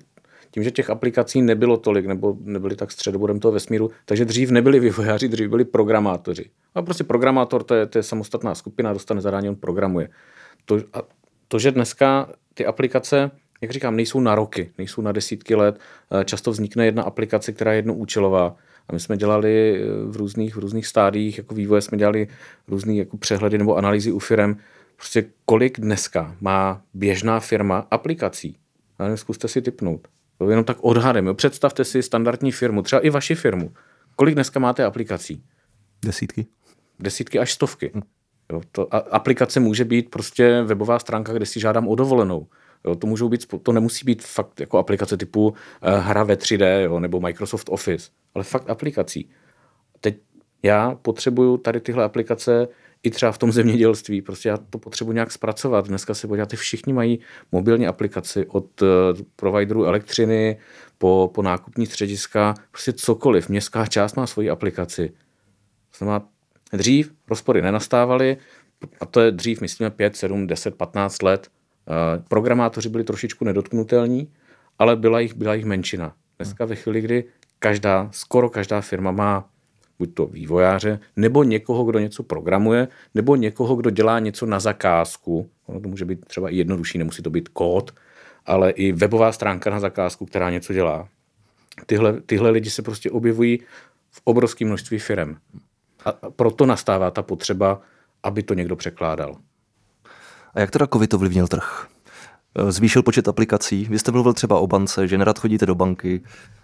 [0.53, 4.79] tím, že těch aplikací nebylo tolik, nebo nebyly tak středobodem toho vesmíru, takže dřív nebyli
[4.89, 6.49] vývojáři, dřív byli programátoři.
[6.75, 10.09] A prostě programátor to je, to je samostatná skupina, dostane zadání, on programuje.
[10.65, 11.01] To, a
[11.47, 15.79] to, že dneska ty aplikace, jak říkám, nejsou na roky, nejsou na desítky let,
[16.11, 18.55] eh, často vznikne jedna aplikace, která je jednoúčelová.
[18.89, 22.27] A my jsme dělali eh, v různých, v různých stádiích jako vývoje, jsme dělali
[22.67, 24.55] různé jako přehledy nebo analýzy u firm,
[24.95, 28.57] prostě kolik dneska má běžná firma aplikací
[28.99, 30.07] ale zkuste si typnout.
[30.49, 31.27] Jenom tak odhadem.
[31.27, 31.33] Jo.
[31.33, 33.73] Představte si standardní firmu, třeba i vaši firmu.
[34.15, 35.43] Kolik dneska máte aplikací?
[36.05, 36.45] Desítky.
[36.99, 37.91] Desítky až stovky.
[37.95, 38.01] Hm.
[38.51, 42.47] Jo, to, a, aplikace může být prostě webová stránka, kde si žádám o dovolenou.
[42.85, 46.81] Jo, to, můžou být, to nemusí být fakt jako aplikace typu uh, hra ve 3D
[46.81, 49.29] jo, nebo Microsoft Office, ale fakt aplikací.
[49.99, 50.17] Teď
[50.63, 52.67] já potřebuju tady tyhle aplikace
[53.03, 54.21] i třeba v tom zemědělství.
[54.21, 55.87] Prostě já to potřebuji nějak zpracovat.
[55.87, 57.19] Dneska se podíváte, všichni mají
[57.51, 58.87] mobilní aplikaci od uh,
[59.35, 60.57] providerů elektřiny
[60.97, 63.49] po, po nákupní střediska, prostě cokoliv.
[63.49, 65.13] Městská část má svoji aplikaci.
[65.97, 66.27] Znamená,
[66.73, 68.37] dřív rozpory nenastávaly,
[68.99, 71.47] a to je dřív, myslíme, 5, 7, 10, 15 let.
[71.87, 74.31] Uh, programátoři byli trošičku nedotknutelní,
[74.79, 76.15] ale byla jich, byla jich menšina.
[76.37, 77.23] Dneska ve chvíli, kdy
[77.59, 79.49] každá, skoro každá firma má
[79.99, 85.49] buď to vývojáře, nebo někoho, kdo něco programuje, nebo někoho, kdo dělá něco na zakázku.
[85.65, 87.91] Ono to může být třeba i jednodušší, nemusí to být kód,
[88.45, 91.07] ale i webová stránka na zakázku, která něco dělá.
[91.85, 93.59] Tyhle, tyhle lidi se prostě objevují
[94.11, 95.35] v obrovském množství firm.
[96.05, 97.81] A proto nastává ta potřeba,
[98.23, 99.35] aby to někdo překládal.
[100.53, 101.87] A jak teda COVID ovlivnil trh?
[102.69, 103.87] Zvýšil počet aplikací.
[103.89, 106.21] Vy jste mluvil třeba o bance, že nerad chodíte do banky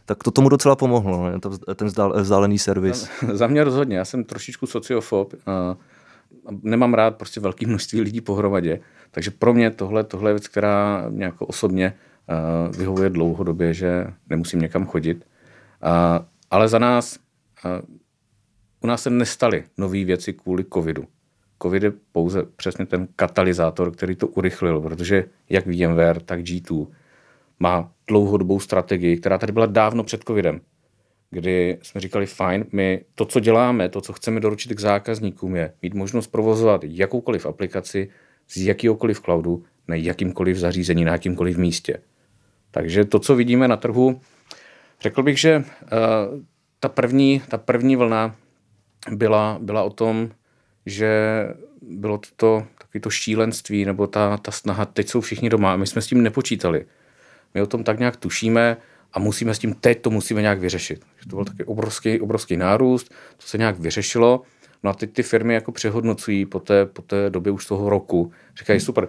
[0.09, 1.39] tak to tomu docela pomohlo, ne?
[1.75, 3.09] ten vzdálený servis.
[3.33, 5.33] Za mě rozhodně, já jsem trošičku sociofob,
[6.61, 8.79] nemám rád prostě velké množství lidí pohromadě,
[9.11, 11.93] takže pro mě tohle, tohle je věc, která mě jako osobně
[12.77, 15.27] vyhovuje dlouhodobě, že nemusím někam chodit.
[16.51, 17.19] Ale za nás,
[18.81, 21.05] u nás se nestaly nové věci kvůli covidu.
[21.61, 26.87] Covid je pouze přesně ten katalyzátor, který to urychlil, protože jak VMware, tak G2
[27.59, 30.61] má dlouhodobou strategii, která tady byla dávno před covidem,
[31.31, 35.73] kdy jsme říkali, fajn, my to, co děláme, to, co chceme doručit k zákazníkům, je
[35.81, 38.09] mít možnost provozovat jakoukoliv aplikaci
[38.49, 42.01] z jakýkoliv cloudu na jakýmkoliv zařízení, na jakýmkoliv místě.
[42.71, 44.21] Takže to, co vidíme na trhu,
[45.01, 45.63] řekl bych, že uh,
[46.79, 48.35] ta, první, ta první vlna
[49.11, 50.29] byla, byla o tom,
[50.85, 51.09] že
[51.81, 55.87] bylo to takové to šílenství nebo ta, ta snaha, teď jsou všichni doma a my
[55.87, 56.85] jsme s tím nepočítali.
[57.53, 58.77] My o tom tak nějak tušíme
[59.13, 61.05] a musíme s tím teď to musíme nějak vyřešit.
[61.29, 64.41] To byl taky obrovský, obrovský nárůst, to se nějak vyřešilo.
[64.83, 68.31] No a teď ty firmy jako přehodnocují po té, po té době už toho roku.
[68.57, 69.07] Říkají, super,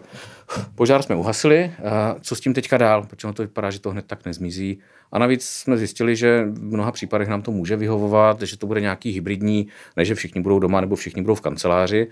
[0.75, 3.07] požár jsme uhasili, a co s tím teďka dál?
[3.07, 4.79] Protože to vypadá, že to hned tak nezmizí.
[5.13, 8.81] A navíc jsme zjistili, že v mnoha případech nám to může vyhovovat, že to bude
[8.81, 12.09] nějaký hybridní, ne že všichni budou doma nebo všichni budou v kanceláři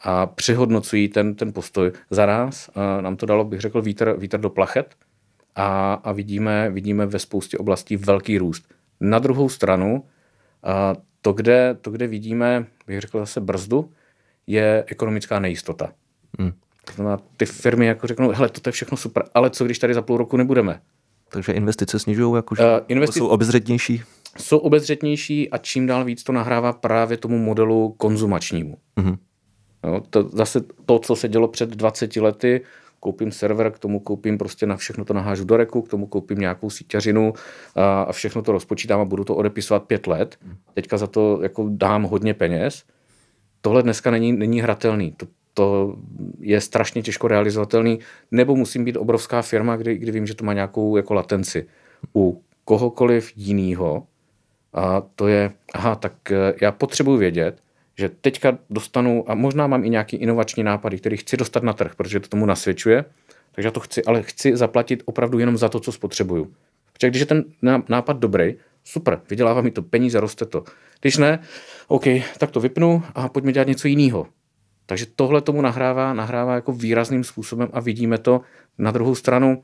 [0.00, 2.70] a přehodnocují ten, ten postoj za nás.
[2.74, 4.94] A nám to dalo, bych řekl, vítr, vítr do plachet
[5.54, 8.74] a, a vidíme, vidíme ve spoustě oblastí velký růst.
[9.00, 10.04] Na druhou stranu,
[10.62, 13.92] a to, kde, to, kde vidíme, bych řekl zase brzdu,
[14.46, 15.92] je ekonomická nejistota.
[16.38, 16.52] Hmm.
[16.84, 19.94] To znamená, ty firmy jako řeknou, hele, to je všechno super, ale co když tady
[19.94, 20.80] za půl roku nebudeme?
[21.28, 23.16] Takže investice snižují, jakože uh, investic...
[23.16, 24.02] jsou obezřetnější?
[24.38, 28.76] Jsou obezřetnější a čím dál víc to nahrává právě tomu modelu konzumačnímu.
[28.96, 29.16] Mm-hmm.
[29.84, 32.60] Jo, to, zase to, co se dělo před 20 lety,
[33.04, 36.38] koupím server, k tomu koupím prostě na všechno to nahážu do reku, k tomu koupím
[36.38, 37.32] nějakou síťařinu
[37.76, 40.36] a, a všechno to rozpočítám a budu to odepisovat pět let.
[40.74, 42.84] Teďka za to jako dám hodně peněz.
[43.60, 45.12] Tohle dneska není, není hratelný.
[45.12, 45.96] To, to
[46.40, 47.98] je strašně těžko realizovatelný,
[48.30, 51.66] nebo musím být obrovská firma, kdy, kdy vím, že to má nějakou jako latenci.
[52.16, 54.06] U kohokoliv jiného,
[54.72, 57.60] a to je, aha, tak eh, já potřebuji vědět,
[57.98, 61.94] že teďka dostanu, a možná mám i nějaký inovační nápady, který chci dostat na trh,
[61.94, 63.04] protože to tomu nasvědčuje,
[63.52, 66.54] takže já to chci, ale chci zaplatit opravdu jenom za to, co spotřebuju.
[66.92, 67.44] Protože když je ten
[67.88, 68.54] nápad dobrý,
[68.84, 70.64] super, vydělává mi to peníze, roste to.
[71.00, 71.38] Když ne,
[71.88, 72.04] OK,
[72.38, 74.26] tak to vypnu a pojďme dělat něco jiného.
[74.86, 78.40] Takže tohle tomu nahrává, nahrává jako výrazným způsobem a vidíme to.
[78.78, 79.62] Na druhou stranu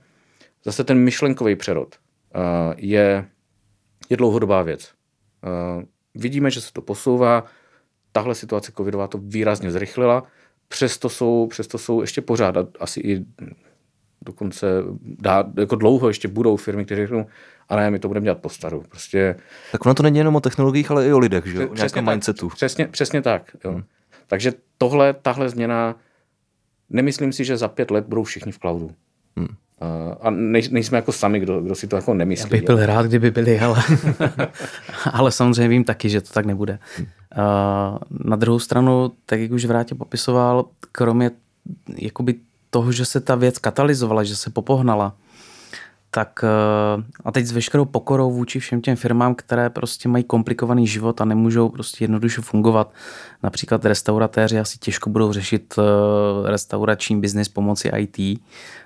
[0.65, 1.97] zase ten myšlenkový přerod
[2.35, 2.43] uh,
[2.77, 3.25] je,
[4.11, 4.93] je dlouhodobá věc.
[5.77, 5.83] Uh,
[6.15, 7.45] vidíme, že se to posouvá,
[8.13, 10.23] tahle situace covidová to výrazně zrychlila,
[10.69, 13.25] přesto jsou, přesto jsou ještě pořád, asi i
[14.23, 14.67] dokonce
[15.03, 17.27] dá, jako dlouho ještě budou firmy, které řeknou,
[17.69, 18.85] a ne, my to budeme dělat po staru.
[18.89, 19.37] Prostě...
[19.73, 21.69] Tak ono to není jenom o technologiích, ale i o lidech, že?
[21.69, 22.49] o nějakém mindsetu.
[22.49, 23.57] Přesně, přesně tak.
[23.65, 23.73] Jo.
[23.73, 23.83] Hmm.
[24.27, 25.97] Takže tohle, tahle změna,
[26.91, 28.91] nemyslím si, že za pět let budou všichni v cloudu.
[29.37, 29.49] Hmm.
[30.21, 32.47] A nej, nejsme jako sami, kdo, kdo si to jako nemyslí.
[32.47, 33.83] Já bych byl rád, kdyby byli, ale,
[35.13, 36.79] ale samozřejmě vím taky, že to tak nebude.
[36.97, 37.07] Hmm.
[38.25, 41.31] Na druhou stranu, tak jak už Vrátě popisoval, kromě
[41.99, 42.35] jakoby
[42.71, 45.15] toho, že se ta věc katalyzovala, že se popohnala,
[46.11, 50.87] tak eh, a teď s veškerou pokorou vůči všem těm firmám, které prostě mají komplikovaný
[50.87, 52.93] život a nemůžou prostě jednoduše fungovat.
[53.43, 58.41] Například restauratéři asi těžko budou řešit eh, restaurační biznis pomocí IT,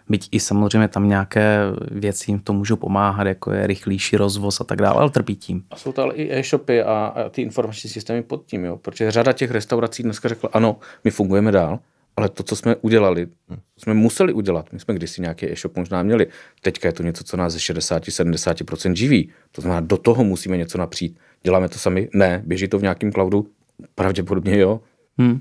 [0.08, 1.58] byť i samozřejmě tam nějaké
[1.90, 5.64] věci jim to můžou pomáhat, jako je rychlejší rozvoz a tak dále, ale trpí tím.
[5.70, 8.76] A jsou to ale i e-shopy a, a ty informační systémy pod tím, jo?
[8.76, 11.78] protože řada těch restaurací dneska řekla, ano, my fungujeme dál,
[12.16, 16.02] ale to, co jsme udělali, co jsme museli udělat, my jsme kdysi nějaký e-shop možná
[16.02, 16.26] měli,
[16.62, 19.30] teďka je to něco, co nás ze 60-70% živí.
[19.52, 21.18] To znamená, do toho musíme něco napřít.
[21.42, 22.08] Děláme to sami?
[22.14, 22.42] Ne.
[22.46, 23.46] Běží to v nějakém cloudu?
[23.94, 24.80] Pravděpodobně jo.
[25.18, 25.40] Hmm.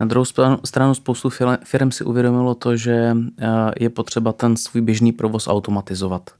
[0.00, 0.24] Na druhou
[0.64, 1.30] stranu spoustu
[1.64, 3.46] firm si uvědomilo to, že eh,
[3.80, 6.30] je potřeba ten svůj běžný provoz automatizovat.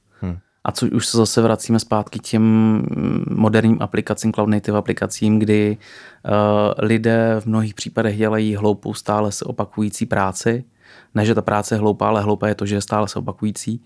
[0.67, 2.43] A co už se zase vracíme zpátky těm
[3.31, 6.31] moderním aplikacím, cloud native aplikacím, kdy uh,
[6.77, 10.63] lidé v mnohých případech dělají hloupou stále se opakující práci.
[11.15, 13.83] Ne, že ta práce je hloupá, ale hloupá je to, že je stále se opakující.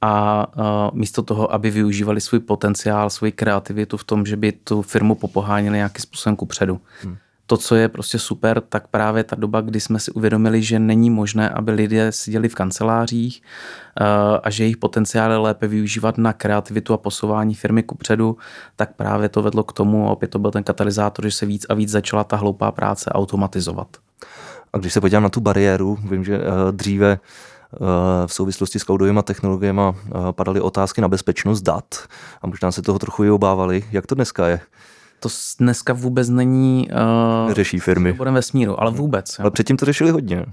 [0.00, 0.64] A uh,
[0.98, 5.76] místo toho, aby využívali svůj potenciál, svoji kreativitu v tom, že by tu firmu popoháněli
[5.76, 6.80] nějakým způsobem kupředu.
[7.02, 10.78] Hmm to, co je prostě super, tak právě ta doba, kdy jsme si uvědomili, že
[10.78, 13.42] není možné, aby lidé seděli v kancelářích
[14.00, 14.04] eh,
[14.42, 18.36] a že jejich potenciál je lépe využívat na kreativitu a posouvání firmy kupředu,
[18.76, 21.66] tak právě to vedlo k tomu, a opět to byl ten katalyzátor, že se víc
[21.68, 23.88] a víc začala ta hloupá práce automatizovat.
[24.72, 27.78] A když se podívám na tu bariéru, vím, že eh, dříve eh,
[28.26, 29.82] v souvislosti s cloudovými technologiemi
[30.30, 31.84] padaly otázky na bezpečnost dat
[32.42, 33.84] a možná se toho trochu i obávali.
[33.92, 34.60] Jak to dneska je?
[35.20, 36.88] To dneska vůbec není...
[37.46, 38.12] Uh, Řeší firmy.
[38.12, 39.40] Budeme vesmíru, ale vůbec.
[39.40, 40.46] Ale předtím to řešili hodně.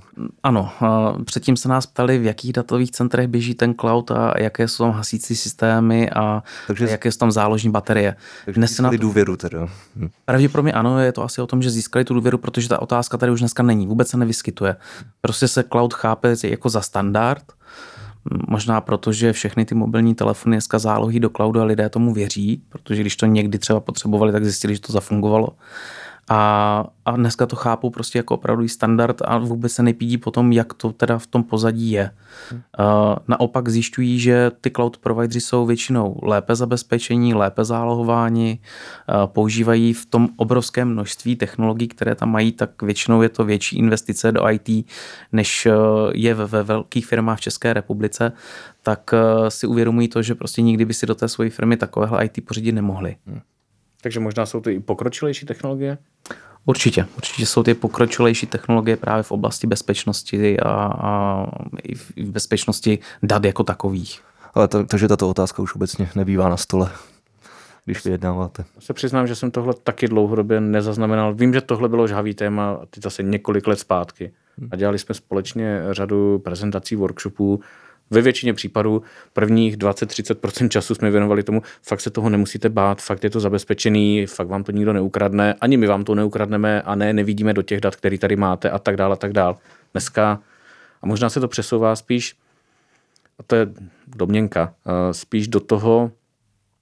[0.43, 4.67] Ano, uh, předtím se nás ptali, v jakých datových centrech běží ten cloud a jaké
[4.67, 8.15] jsou tam hasící systémy a, takže, a jaké jsou tam záložní baterie.
[8.45, 9.67] Takže Dnes na to, důvěru teda.
[9.95, 10.09] Hm.
[10.25, 13.31] Pravděpodobně ano, je to asi o tom, že získali tu důvěru, protože ta otázka tady
[13.31, 14.75] už dneska není, vůbec se nevyskytuje.
[15.21, 17.43] Prostě se cloud chápe jako za standard,
[18.47, 22.63] Možná proto, že všechny ty mobilní telefony dneska zálohy do cloudu a lidé tomu věří,
[22.69, 25.47] protože když to někdy třeba potřebovali, tak zjistili, že to zafungovalo.
[26.29, 30.73] A, a dneska to chápou prostě jako opravdu standard a vůbec se nepídí potom, jak
[30.73, 32.11] to teda v tom pozadí je.
[32.51, 39.93] Uh, naopak zjišťují, že ty cloud provideři jsou většinou lépe zabezpečení, lépe zálohováni, uh, používají
[39.93, 44.49] v tom obrovském množství technologií, které tam mají, tak většinou je to větší investice do
[44.49, 44.87] IT,
[45.31, 45.73] než uh,
[46.13, 48.31] je ve, ve velkých firmách v České republice,
[48.83, 52.25] tak uh, si uvědomují to, že prostě nikdy by si do té své firmy takovéhle
[52.25, 53.15] IT pořídit nemohli.
[53.25, 53.41] Hmm.
[54.03, 55.97] Takže možná jsou to i pokročilejší technologie?
[56.65, 61.45] Určitě, určitě jsou ty pokročilejší technologie právě v oblasti bezpečnosti a, a
[61.83, 64.21] i v, i v bezpečnosti dat jako takových.
[64.53, 66.91] Ale to, takže tato otázka už obecně nebývá na stole,
[67.85, 68.65] když vyjednáváte.
[68.79, 71.33] Se přiznám, že jsem tohle taky dlouhodobě nezaznamenal.
[71.33, 74.33] Vím, že tohle bylo žhavý téma teď zase několik let zpátky.
[74.71, 77.61] A dělali jsme společně řadu prezentací, workshopů,
[78.13, 83.23] ve většině případů prvních 20-30% času jsme věnovali tomu, fakt se toho nemusíte bát, fakt
[83.23, 87.13] je to zabezpečený, fakt vám to nikdo neukradne, ani my vám to neukradneme a ne,
[87.13, 89.55] nevidíme do těch dat, které tady máte a tak dále a tak dále.
[89.93, 90.39] Dneska,
[91.01, 92.35] a možná se to přesouvá spíš,
[93.39, 93.67] a to je
[94.07, 94.73] domněnka,
[95.11, 96.11] spíš do toho,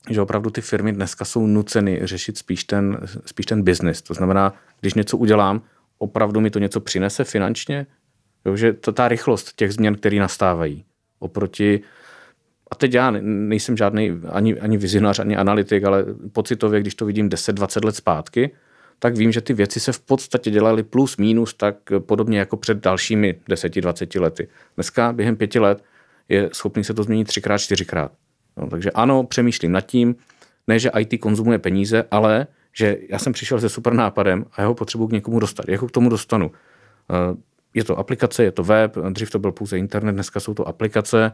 [0.09, 4.01] že opravdu ty firmy dneska jsou nuceny řešit spíš ten, spíš ten business.
[4.01, 5.61] To znamená, když něco udělám,
[5.97, 7.85] opravdu mi to něco přinese finančně,
[8.45, 10.85] jo, že to ta rychlost těch změn, které nastávají
[11.21, 11.79] oproti
[12.71, 17.29] a teď já nejsem žádný ani, ani vizionář, ani analytik, ale pocitově, když to vidím
[17.29, 18.51] 10-20 let zpátky,
[18.99, 22.77] tak vím, že ty věci se v podstatě dělaly plus minus tak podobně jako před
[22.77, 24.47] dalšími 10-20 lety.
[24.75, 25.83] Dneska během pěti let
[26.29, 28.11] je schopný se to změnit třikrát, čtyřikrát.
[28.57, 30.15] No, takže ano, přemýšlím nad tím,
[30.67, 34.73] ne, že IT konzumuje peníze, ale že já jsem přišel se super nápadem a jeho
[34.73, 35.65] potřebuji k někomu dostat.
[35.67, 36.51] Jak ho k tomu dostanu?
[37.73, 41.31] Je to aplikace, je to web, dřív to byl pouze internet, dneska jsou to aplikace.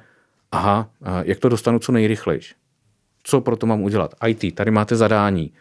[0.52, 0.89] Aha,
[1.21, 2.41] jak to dostanu co nejrychleji?
[3.23, 4.15] Co pro to mám udělat?
[4.28, 5.54] IT, tady máte zadání.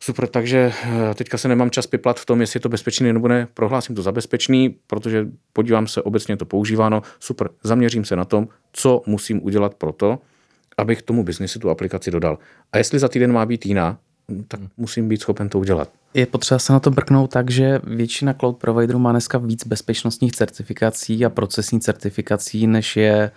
[0.00, 3.28] Super, takže eh, teďka se nemám čas piplat v tom, jestli je to bezpečný nebo
[3.28, 3.48] ne.
[3.54, 7.02] Prohlásím to za bezpečný, protože podívám se, obecně to používáno.
[7.20, 10.18] Super, zaměřím se na tom, co musím udělat pro to,
[10.78, 12.38] abych tomu biznisu tu aplikaci dodal.
[12.72, 13.98] A jestli za týden má být jiná,
[14.48, 15.90] tak musím být schopen to udělat.
[16.14, 20.32] Je potřeba se na to brknout tak, že většina cloud providerů má dneska víc bezpečnostních
[20.32, 23.30] certifikací a procesních certifikací, než je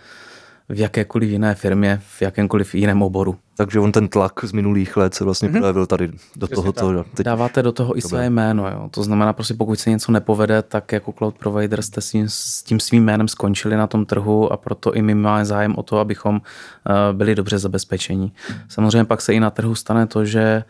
[0.71, 3.37] v jakékoliv jiné firmě, v jakémkoliv jiném oboru.
[3.57, 5.59] Takže on ten tlak z minulých let se vlastně mm-hmm.
[5.59, 6.73] projevil tady do toho.
[6.73, 7.25] Co teď...
[7.25, 8.67] Dáváte do toho i své jméno.
[8.67, 8.89] Jo.
[8.91, 12.63] To znamená, prostě pokud se něco nepovede, tak jako cloud provider jste s tím, s
[12.63, 15.99] tím svým jménem skončili na tom trhu a proto i my máme zájem o to,
[15.99, 18.31] abychom uh, byli dobře zabezpečení.
[18.69, 20.63] Samozřejmě pak se i na trhu stane to, že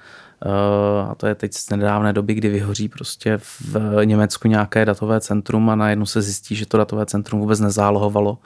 [0.46, 5.22] Uh, a to je teď z nedávné doby, kdy vyhoří prostě v Německu nějaké datové
[5.22, 8.38] centrum a najednou se zjistí, že to datové centrum vůbec nezálohovalo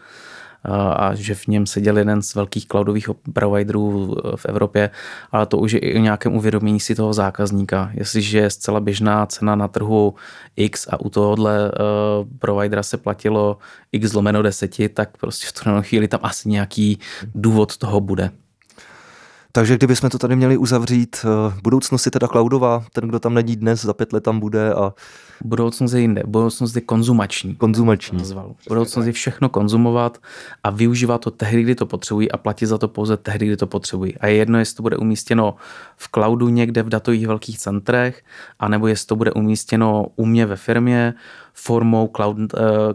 [0.96, 4.90] a že v něm seděl jeden z velkých cloudových providerů v Evropě,
[5.32, 7.92] ale to už je i o nějakém uvědomění si toho zákazníka.
[7.94, 10.16] Jestliže je zcela běžná cena na trhu
[10.56, 13.58] X a u tohohle uh, providera se platilo
[13.92, 17.00] X lomeno deseti, tak prostě v tu chvíli tam asi nějaký
[17.36, 18.32] důvod toho bude.
[19.56, 23.56] Takže kdybychom to tady měli uzavřít, eh, budoucnost je teda cloudová, ten, kdo tam není
[23.56, 24.94] dnes, za pět let tam bude a...
[25.44, 27.56] Budoucnost je jinde, budoucnost je konzumační.
[27.56, 28.18] Konzumační.
[28.18, 28.56] Nazval.
[28.68, 30.18] Budoucnost je všechno konzumovat
[30.64, 33.68] a využívat to tehdy, kdy to potřebují a platit za to pouze tehdy, kdy to
[33.68, 34.18] potřebují.
[34.18, 35.56] A je jedno, jestli to bude umístěno
[35.98, 38.24] v cloudu někde v datových velkých centrech,
[38.60, 41.14] anebo jestli to bude umístěno u mě ve firmě
[41.54, 42.50] formou cloud, uh,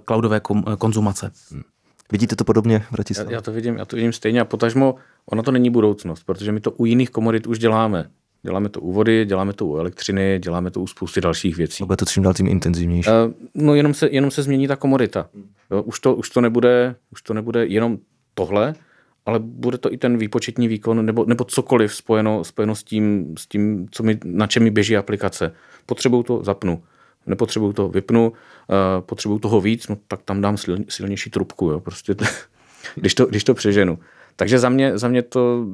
[0.07, 0.41] cloudové
[0.79, 1.33] konzumace.
[1.51, 1.63] Hmm.
[2.13, 3.31] Vidíte to podobně, Bratislava?
[3.31, 4.95] Já, já to vidím, já to vidím stejně a potažmo,
[5.27, 8.11] ono to není budoucnost, protože my to u jiných komodit už děláme.
[8.43, 11.85] Děláme to u vody, děláme to u elektřiny, děláme to u spousty dalších věcí.
[11.85, 13.11] Bude to čím dál tím intenzivnější.
[13.11, 15.29] Uh, no jenom se, jenom se změní ta komodita.
[15.71, 17.99] Jo, už, to, už, to nebude, už to nebude jenom
[18.35, 18.75] tohle,
[19.27, 23.47] ale bude to i ten výpočetní výkon nebo, nebo cokoliv spojeno, spojeno s, tím, s
[23.47, 25.53] tím, co mi, na čem mi běží aplikace.
[25.87, 26.83] Potřebuju to, zapnu
[27.27, 28.37] nepotřebuju to, vypnu, uh,
[29.01, 32.15] potřebuju toho víc, no tak tam dám sil, silnější trubku, jo, prostě,
[32.95, 33.99] když, to, když to přeženu.
[34.37, 35.67] Takže za mě, za mě to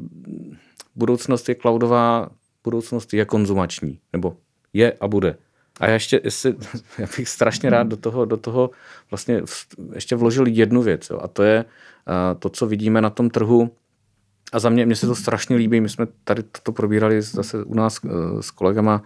[0.97, 2.29] budoucnost je cloudová,
[2.65, 4.37] budoucnost je konzumační, nebo
[4.73, 5.37] je a bude.
[5.81, 6.55] A já ještě, jestli,
[6.99, 8.71] já bych strašně rád do toho, do toho
[9.11, 9.43] vlastně
[9.95, 13.71] ještě vložil jednu věc, jo, a to je uh, to, co vidíme na tom trhu,
[14.53, 17.75] a za mě, mně se to strašně líbí, my jsme tady toto probírali zase u
[17.75, 19.03] nás uh, s kolegama,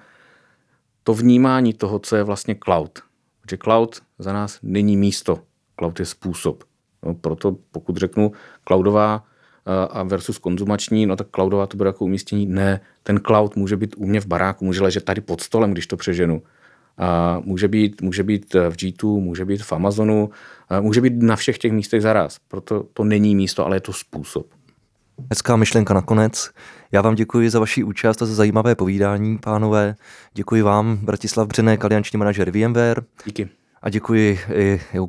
[1.11, 2.99] to vnímání toho, co je vlastně cloud.
[3.41, 5.39] Protože cloud za nás není místo,
[5.79, 6.65] cloud je způsob.
[7.07, 8.33] No, proto pokud řeknu
[8.69, 9.25] cloudová
[9.67, 12.47] eh, a versus konzumační, no tak cloudová to bude jako umístění.
[12.47, 15.87] Ne, ten cloud může být u mě v baráku, může ležet tady pod stolem, když
[15.87, 16.43] to přeženu.
[16.99, 20.31] A může být, může být v G2, může být v Amazonu,
[20.81, 22.39] může být na všech těch místech zaraz.
[22.49, 24.47] Proto to není místo, ale je to způsob.
[25.31, 26.51] Hezká myšlenka nakonec.
[26.93, 29.95] Já vám děkuji za vaši účast a za zajímavé povídání, pánové.
[30.35, 33.03] Děkuji vám, Bratislav Břenek, alianční manažer VMware.
[33.25, 33.49] Díky.
[33.83, 35.09] A děkuji i jeho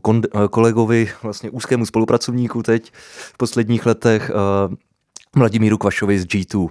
[0.50, 2.92] kolegovi, vlastně úzkému spolupracovníku teď
[3.34, 4.32] v posledních letech,
[4.68, 4.76] uh,
[5.36, 6.70] Vladimíru Kvašovi z G2.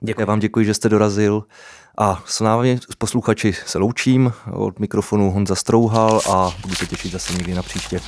[0.00, 0.20] Děkuji.
[0.20, 1.44] Já vám děkuji, že jste dorazil.
[1.98, 4.32] A s námi, s posluchači, se loučím.
[4.52, 8.00] Od mikrofonu Honza Strouhal a budu se těšit zase někdy na příště.